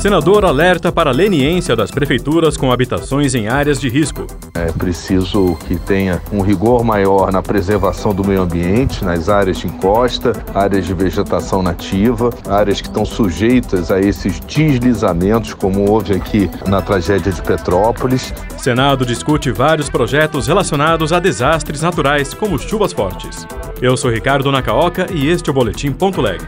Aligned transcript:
Senador 0.00 0.46
alerta 0.46 0.90
para 0.90 1.10
a 1.10 1.12
leniência 1.12 1.76
das 1.76 1.90
prefeituras 1.90 2.56
com 2.56 2.72
habitações 2.72 3.34
em 3.34 3.48
áreas 3.48 3.78
de 3.78 3.90
risco. 3.90 4.26
É 4.54 4.72
preciso 4.72 5.58
que 5.68 5.76
tenha 5.76 6.22
um 6.32 6.40
rigor 6.40 6.82
maior 6.82 7.30
na 7.30 7.42
preservação 7.42 8.14
do 8.14 8.26
meio 8.26 8.40
ambiente, 8.40 9.04
nas 9.04 9.28
áreas 9.28 9.58
de 9.58 9.66
encosta, 9.66 10.32
áreas 10.54 10.86
de 10.86 10.94
vegetação 10.94 11.62
nativa, 11.62 12.30
áreas 12.48 12.80
que 12.80 12.88
estão 12.88 13.04
sujeitas 13.04 13.90
a 13.90 14.00
esses 14.00 14.40
deslizamentos, 14.40 15.52
como 15.52 15.90
houve 15.90 16.14
aqui 16.14 16.50
na 16.66 16.80
tragédia 16.80 17.30
de 17.30 17.42
Petrópolis. 17.42 18.32
Senado 18.56 19.04
discute 19.04 19.52
vários 19.52 19.90
projetos 19.90 20.46
relacionados 20.46 21.12
a 21.12 21.20
desastres 21.20 21.82
naturais, 21.82 22.32
como 22.32 22.58
chuvas 22.58 22.94
fortes. 22.94 23.46
Eu 23.82 23.98
sou 23.98 24.10
Ricardo 24.10 24.50
Nacaoca 24.50 25.08
e 25.12 25.28
este 25.28 25.50
é 25.50 25.52
o 25.52 25.54
Boletim 25.54 25.92
Ponto 25.92 26.22
Leg. 26.22 26.40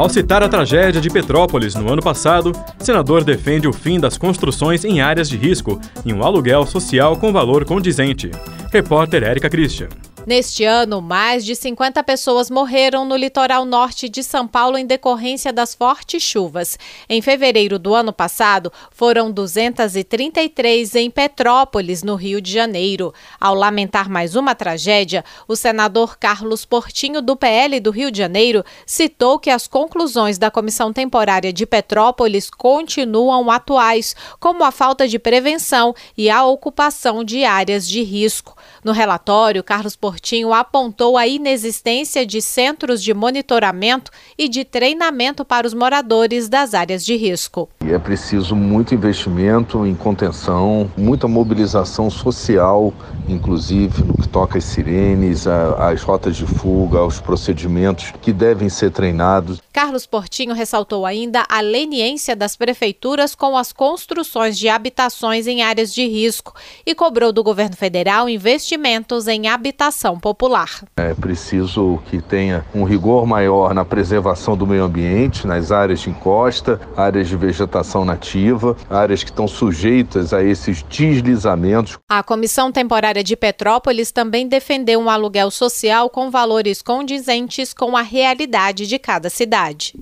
Ao 0.00 0.08
citar 0.08 0.42
a 0.42 0.48
tragédia 0.48 0.98
de 0.98 1.10
Petrópolis 1.10 1.74
no 1.74 1.92
ano 1.92 2.00
passado, 2.00 2.52
senador 2.78 3.22
defende 3.22 3.68
o 3.68 3.72
fim 3.72 4.00
das 4.00 4.16
construções 4.16 4.82
em 4.82 5.02
áreas 5.02 5.28
de 5.28 5.36
risco 5.36 5.78
e 6.06 6.10
um 6.10 6.24
aluguel 6.24 6.64
social 6.64 7.18
com 7.18 7.30
valor 7.30 7.66
condizente. 7.66 8.30
Repórter 8.72 9.22
Érica 9.22 9.50
Christian. 9.50 9.88
Neste 10.26 10.64
ano, 10.64 11.00
mais 11.00 11.46
de 11.46 11.56
50 11.56 12.04
pessoas 12.04 12.50
morreram 12.50 13.06
no 13.06 13.16
litoral 13.16 13.64
norte 13.64 14.06
de 14.06 14.22
São 14.22 14.46
Paulo 14.46 14.76
em 14.76 14.84
decorrência 14.84 15.50
das 15.50 15.74
fortes 15.74 16.22
chuvas. 16.22 16.78
Em 17.08 17.22
fevereiro 17.22 17.78
do 17.78 17.94
ano 17.94 18.12
passado, 18.12 18.70
foram 18.90 19.32
233 19.32 20.94
em 20.96 21.10
Petrópolis, 21.10 22.02
no 22.02 22.16
Rio 22.16 22.38
de 22.40 22.52
Janeiro. 22.52 23.14
Ao 23.40 23.54
lamentar 23.54 24.10
mais 24.10 24.36
uma 24.36 24.54
tragédia, 24.54 25.24
o 25.48 25.56
senador 25.56 26.18
Carlos 26.18 26.66
Portinho, 26.66 27.22
do 27.22 27.34
PL 27.34 27.80
do 27.80 27.90
Rio 27.90 28.10
de 28.10 28.18
Janeiro, 28.18 28.62
citou 28.84 29.38
que 29.38 29.48
as 29.48 29.66
conclusões 29.66 30.36
da 30.36 30.50
Comissão 30.50 30.92
Temporária 30.92 31.52
de 31.52 31.64
Petrópolis 31.64 32.50
continuam 32.50 33.50
atuais, 33.50 34.14
como 34.38 34.64
a 34.64 34.70
falta 34.70 35.08
de 35.08 35.18
prevenção 35.18 35.94
e 36.16 36.28
a 36.28 36.44
ocupação 36.44 37.24
de 37.24 37.42
áreas 37.42 37.88
de 37.88 38.02
risco. 38.02 38.54
No 38.84 38.92
relatório, 38.92 39.64
Carlos 39.64 39.96
Portinho 39.96 40.09
Portinho 40.10 40.52
apontou 40.52 41.16
a 41.16 41.28
inexistência 41.28 42.26
de 42.26 42.42
centros 42.42 43.00
de 43.00 43.14
monitoramento 43.14 44.10
e 44.36 44.48
de 44.48 44.64
treinamento 44.64 45.44
para 45.44 45.68
os 45.68 45.72
moradores 45.72 46.48
das 46.48 46.74
áreas 46.74 47.04
de 47.04 47.14
risco. 47.14 47.68
É 47.88 47.98
preciso 47.98 48.54
muito 48.54 48.94
investimento 48.94 49.86
em 49.86 49.94
contenção, 49.94 50.90
muita 50.98 51.26
mobilização 51.26 52.10
social, 52.10 52.92
inclusive 53.26 54.04
no 54.04 54.12
que 54.18 54.28
toca 54.28 54.58
às 54.58 54.64
sirenes, 54.64 55.46
às 55.46 56.02
rotas 56.02 56.36
de 56.36 56.44
fuga, 56.44 56.98
aos 56.98 57.20
procedimentos 57.20 58.12
que 58.20 58.34
devem 58.34 58.68
ser 58.68 58.90
treinados. 58.90 59.62
Carlos 59.72 60.04
Portinho 60.04 60.54
ressaltou 60.54 61.06
ainda 61.06 61.46
a 61.48 61.62
leniência 61.62 62.36
das 62.36 62.54
prefeituras 62.54 63.34
com 63.34 63.56
as 63.56 63.72
construções 63.72 64.58
de 64.58 64.68
habitações 64.68 65.46
em 65.46 65.62
áreas 65.62 65.92
de 65.92 66.06
risco 66.06 66.54
e 66.84 66.94
cobrou 66.94 67.32
do 67.32 67.42
governo 67.42 67.76
federal 67.76 68.28
investimentos 68.28 69.26
em 69.26 69.48
habitação 69.48 70.20
popular. 70.20 70.84
É 70.98 71.14
preciso 71.14 71.98
que 72.10 72.20
tenha 72.20 72.62
um 72.74 72.84
rigor 72.84 73.26
maior 73.26 73.72
na 73.72 73.86
preservação 73.86 74.54
do 74.54 74.66
meio 74.66 74.84
ambiente, 74.84 75.46
nas 75.46 75.72
áreas 75.72 76.00
de 76.00 76.10
encosta, 76.10 76.78
áreas 76.94 77.26
de 77.26 77.36
vegetação 77.36 77.69
nativa, 78.04 78.76
áreas 78.88 79.22
que 79.22 79.30
estão 79.30 79.48
sujeitas 79.48 80.32
a 80.32 80.42
esses 80.42 80.82
deslizamentos. 80.82 81.98
A 82.08 82.22
Comissão 82.22 82.70
Temporária 82.72 83.22
de 83.22 83.36
Petrópolis 83.36 84.10
também 84.10 84.48
defendeu 84.48 85.00
um 85.00 85.10
aluguel 85.10 85.50
social 85.50 86.08
com 86.08 86.30
valores 86.30 86.82
condizentes 86.82 87.74
com 87.74 87.96
a 87.96 88.02
realidade 88.02 88.86
de 88.86 88.98
cada 88.98 89.28
cidade 89.28 89.40
cidade. 89.50 89.94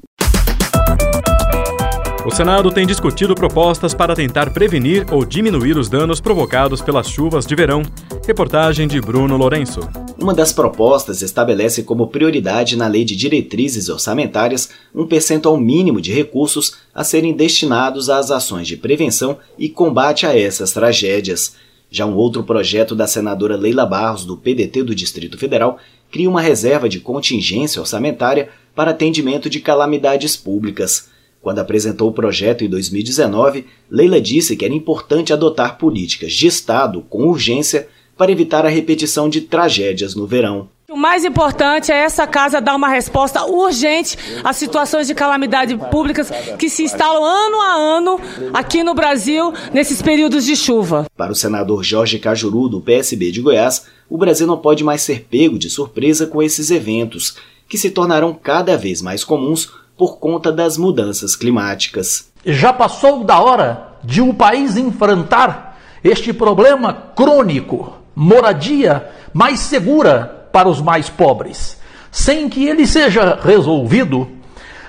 O 2.25 2.31
Senado 2.31 2.71
tem 2.71 2.87
discutido 2.87 3.35
propostas 3.35 3.95
para 3.95 4.15
tentar 4.15 4.51
prevenir 4.51 5.07
ou 5.11 5.25
diminuir 5.25 5.79
os 5.79 5.89
danos 5.89 6.21
provocados 6.21 6.83
pelas 6.83 7.09
chuvas 7.09 7.47
de 7.47 7.55
verão. 7.55 7.83
Reportagem 8.27 8.87
de 8.87 9.01
Bruno 9.01 9.37
Lourenço. 9.37 9.81
Uma 10.21 10.35
das 10.35 10.53
propostas 10.53 11.23
estabelece 11.23 11.85
como 11.85 12.09
prioridade 12.09 12.77
na 12.77 12.89
Lei 12.89 13.05
de 13.05 13.15
Diretrizes 13.15 13.89
Orçamentárias 13.89 14.69
um 14.93 15.07
percentual 15.07 15.57
mínimo 15.57 16.01
de 16.01 16.13
recursos 16.13 16.75
a 16.93 17.05
serem 17.05 17.33
destinados 17.33 18.11
às 18.11 18.33
ações 18.33 18.67
de 18.67 18.77
prevenção 18.77 19.39
e 19.57 19.69
combate 19.69 20.27
a 20.27 20.37
essas 20.37 20.73
tragédias. 20.73 21.55
Já 21.89 22.05
um 22.05 22.17
outro 22.17 22.43
projeto 22.43 22.97
da 22.97 23.07
senadora 23.07 23.57
Leila 23.57 23.87
Barros, 23.87 24.25
do 24.25 24.37
PDT 24.37 24.83
do 24.83 24.95
Distrito 24.95 25.39
Federal, 25.39 25.79
cria 26.11 26.29
uma 26.29 26.41
reserva 26.41 26.89
de 26.89 26.99
contingência 26.99 27.81
orçamentária 27.81 28.49
para 28.75 28.91
atendimento 28.91 29.49
de 29.49 29.61
calamidades 29.61 30.37
públicas. 30.37 31.11
Quando 31.41 31.61
apresentou 31.61 32.11
o 32.11 32.13
projeto 32.13 32.65
em 32.65 32.69
2019, 32.69 33.67
Leila 33.89 34.21
disse 34.21 34.57
que 34.57 34.65
era 34.65 34.75
importante 34.75 35.33
adotar 35.33 35.79
políticas 35.79 36.33
de 36.33 36.49
Estado 36.49 37.03
com 37.09 37.29
urgência 37.29 37.89
para 38.19 38.33
evitar 38.33 38.67
a 38.67 38.69
repetição 38.69 39.29
de 39.29 39.43
tragédias 39.43 40.15
no 40.17 40.27
verão. 40.27 40.69
O 40.91 40.97
mais 40.97 41.23
importante 41.25 41.93
é 41.93 41.97
essa 41.97 42.27
casa 42.27 42.63
dar 42.63 42.75
uma 42.75 42.89
resposta 42.89 43.45
urgente 43.45 44.19
às 44.43 44.57
situações 44.57 45.07
de 45.07 45.15
calamidade 45.15 45.77
públicas 45.91 46.31
que 46.59 46.69
se 46.69 46.83
instalam 46.83 47.23
ano 47.23 47.61
a 47.61 47.75
ano 47.75 48.21
aqui 48.55 48.83
no 48.83 48.95
Brasil 48.95 49.53
nesses 49.73 50.01
períodos 50.01 50.47
de 50.47 50.57
chuva. 50.57 51.07
Para 51.15 51.31
o 51.31 51.37
senador 51.37 51.85
Jorge 51.85 52.19
Cajuru, 52.19 52.71
do 52.71 52.81
PSB 52.81 53.31
de 53.31 53.43
Goiás, 53.43 53.87
o 54.09 54.17
Brasil 54.17 54.47
não 54.47 54.57
pode 54.57 54.83
mais 54.83 55.03
ser 55.03 55.27
pego 55.31 55.59
de 55.59 55.69
surpresa 55.69 56.27
com 56.27 56.43
esses 56.43 56.71
eventos 56.71 57.37
que 57.69 57.77
se 57.77 57.91
tornarão 57.91 58.33
cada 58.33 58.77
vez 58.77 59.03
mais 59.03 59.23
comuns 59.23 59.71
por 59.95 60.19
conta 60.19 60.51
das 60.51 60.79
mudanças 60.79 61.37
climáticas. 61.37 62.31
Já 62.47 62.73
passou 62.73 63.25
da 63.25 63.39
hora 63.39 63.99
de 64.03 64.23
um 64.23 64.33
país 64.33 64.77
enfrentar 64.77 65.79
este 66.03 66.33
problema 66.33 66.95
crônico, 67.15 67.98
moradia 68.19 69.09
mais 69.33 69.61
segura 69.61 70.49
para 70.53 70.69
os 70.69 70.81
mais 70.81 71.09
pobres. 71.09 71.79
Sem 72.11 72.49
que 72.49 72.67
ele 72.67 72.87
seja 72.87 73.39
resolvido, 73.41 74.29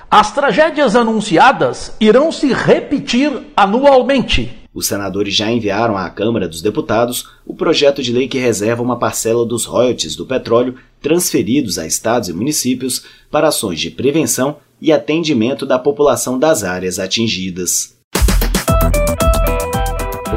as 0.09 0.31
tragédias 0.31 0.95
anunciadas 0.95 1.95
irão 1.99 2.31
se 2.31 2.51
repetir 2.51 3.31
anualmente 3.55 4.59
os 4.73 4.87
senadores 4.87 5.35
já 5.35 5.51
enviaram 5.51 5.97
à 5.97 6.09
Câmara 6.09 6.47
dos 6.47 6.61
Deputados 6.61 7.27
o 7.45 7.55
projeto 7.55 8.01
de 8.01 8.13
lei 8.13 8.27
que 8.27 8.37
reserva 8.37 8.83
uma 8.83 8.99
parcela 8.99 9.45
dos 9.45 9.65
royalties 9.65 10.15
do 10.15 10.25
petróleo 10.25 10.75
transferidos 11.01 11.77
a 11.77 11.87
estados 11.87 12.29
e 12.29 12.33
municípios 12.33 13.03
para 13.31 13.47
ações 13.47 13.79
de 13.79 13.89
prevenção 13.89 14.57
e 14.79 14.93
atendimento 14.93 15.65
da 15.65 15.79
população 15.79 16.37
das 16.37 16.63
áreas 16.63 16.99
atingidas. 16.99 17.98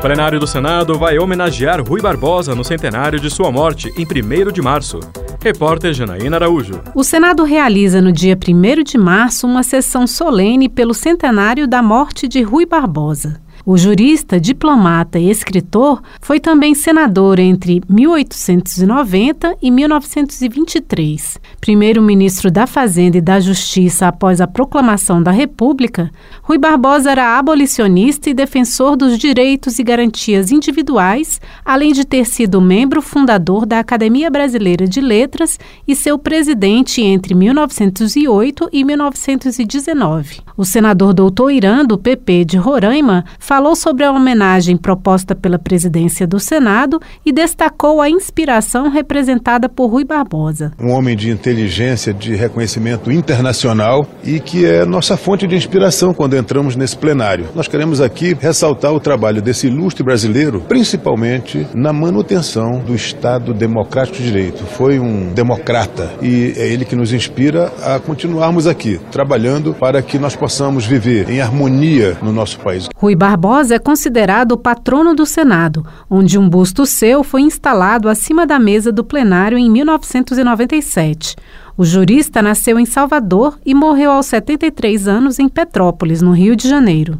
Plenário 0.02 0.40
do 0.40 0.48
Senado 0.48 0.98
vai 0.98 1.16
homenagear 1.16 1.80
Rui 1.80 2.00
Barbosa 2.02 2.56
no 2.56 2.64
centenário 2.64 3.20
de 3.20 3.30
sua 3.30 3.52
morte, 3.52 3.88
em 3.96 4.04
1 4.04 4.50
de 4.50 4.60
março. 4.60 4.98
Repórter 5.40 5.94
Janaína 5.94 6.38
Araújo. 6.38 6.80
O 6.92 7.04
Senado 7.04 7.44
realiza 7.44 8.02
no 8.02 8.10
dia 8.10 8.36
1 8.36 8.82
de 8.82 8.98
março 8.98 9.46
uma 9.46 9.62
sessão 9.62 10.04
solene 10.04 10.68
pelo 10.68 10.92
centenário 10.92 11.68
da 11.68 11.80
morte 11.80 12.26
de 12.26 12.42
Rui 12.42 12.66
Barbosa. 12.66 13.40
O 13.64 13.78
jurista, 13.78 14.40
diplomata 14.40 15.20
e 15.20 15.30
escritor 15.30 16.02
foi 16.20 16.40
também 16.40 16.74
senador 16.74 17.38
entre 17.38 17.80
1890 17.88 19.56
e 19.62 19.70
1923. 19.70 21.38
Primeiro-ministro 21.60 22.50
da 22.50 22.66
Fazenda 22.66 23.18
e 23.18 23.20
da 23.20 23.38
Justiça 23.38 24.08
após 24.08 24.40
a 24.40 24.48
proclamação 24.48 25.22
da 25.22 25.30
República, 25.30 26.10
Rui 26.42 26.58
Barbosa 26.58 27.12
era 27.12 27.38
abolicionista 27.38 28.28
e 28.28 28.34
defensor 28.34 28.96
dos 28.96 29.16
direitos 29.16 29.78
e 29.78 29.84
garantias 29.84 30.50
individuais, 30.50 31.40
além 31.64 31.92
de 31.92 32.04
ter 32.04 32.26
sido 32.26 32.60
membro 32.60 33.00
fundador 33.00 33.64
da 33.64 33.78
Academia 33.78 34.28
Brasileira 34.28 34.88
de 34.88 35.00
Letras 35.00 35.60
e 35.86 35.94
seu 35.94 36.18
presidente 36.18 37.00
entre 37.00 37.32
1908 37.32 38.70
e 38.72 38.82
1919. 38.82 40.40
O 40.56 40.64
senador 40.64 41.14
doutor 41.14 41.50
Irã, 41.50 41.84
do 41.84 41.96
PP 41.96 42.44
de 42.44 42.56
Roraima, 42.56 43.24
falou 43.52 43.76
sobre 43.76 44.02
a 44.02 44.10
homenagem 44.10 44.78
proposta 44.78 45.34
pela 45.34 45.58
presidência 45.58 46.26
do 46.26 46.40
Senado 46.40 46.98
e 47.22 47.30
destacou 47.30 48.00
a 48.00 48.08
inspiração 48.08 48.88
representada 48.88 49.68
por 49.68 49.88
Rui 49.88 50.06
Barbosa. 50.06 50.72
Um 50.80 50.90
homem 50.90 51.14
de 51.14 51.28
inteligência, 51.28 52.14
de 52.14 52.34
reconhecimento 52.34 53.12
internacional 53.12 54.06
e 54.24 54.40
que 54.40 54.64
é 54.64 54.86
nossa 54.86 55.18
fonte 55.18 55.46
de 55.46 55.54
inspiração 55.54 56.14
quando 56.14 56.34
entramos 56.34 56.76
nesse 56.76 56.96
plenário. 56.96 57.46
Nós 57.54 57.68
queremos 57.68 58.00
aqui 58.00 58.32
ressaltar 58.32 58.90
o 58.90 58.98
trabalho 58.98 59.42
desse 59.42 59.66
ilustre 59.66 60.02
brasileiro, 60.02 60.62
principalmente 60.62 61.66
na 61.74 61.92
manutenção 61.92 62.78
do 62.78 62.94
Estado 62.94 63.52
democrático 63.52 64.16
de 64.16 64.24
direito. 64.24 64.64
Foi 64.64 64.98
um 64.98 65.30
democrata 65.34 66.10
e 66.22 66.54
é 66.56 66.72
ele 66.72 66.86
que 66.86 66.96
nos 66.96 67.12
inspira 67.12 67.70
a 67.84 67.98
continuarmos 67.98 68.66
aqui, 68.66 68.98
trabalhando 69.10 69.74
para 69.74 70.00
que 70.00 70.18
nós 70.18 70.34
possamos 70.34 70.86
viver 70.86 71.28
em 71.28 71.42
harmonia 71.42 72.16
no 72.22 72.32
nosso 72.32 72.58
país. 72.58 72.88
Rui 72.96 73.14
Barbosa 73.14 73.41
é 73.70 73.78
considerado 73.78 74.52
o 74.52 74.56
patrono 74.56 75.14
do 75.14 75.26
Senado, 75.26 75.84
onde 76.08 76.38
um 76.38 76.48
busto 76.48 76.86
seu 76.86 77.24
foi 77.24 77.40
instalado 77.40 78.08
acima 78.08 78.46
da 78.46 78.56
mesa 78.58 78.92
do 78.92 79.02
plenário 79.02 79.58
em 79.58 79.68
1997. 79.68 81.34
O 81.76 81.84
jurista 81.84 82.40
nasceu 82.40 82.78
em 82.78 82.86
Salvador 82.86 83.58
e 83.66 83.74
morreu 83.74 84.12
aos 84.12 84.26
73 84.26 85.08
anos 85.08 85.40
em 85.40 85.48
Petrópolis, 85.48 86.22
no 86.22 86.30
Rio 86.30 86.54
de 86.54 86.68
Janeiro. 86.68 87.18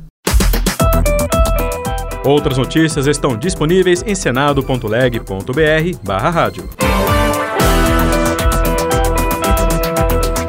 Outras 2.25 2.57
notícias 2.57 3.09
estão 3.09 3.37
disponíveis 3.37 4.05
em 4.07 4.15
senado.leg.br/rádio. 4.15 6.71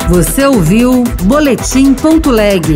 Você 0.08 0.46
ouviu 0.46 1.04
Boletim.leg. 1.24 2.76